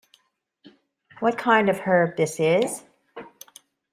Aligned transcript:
What 1.19 1.37
kind 1.37 1.69
of 1.69 1.81
herb 1.81 2.17
this 2.17 2.39
is? 2.39 2.85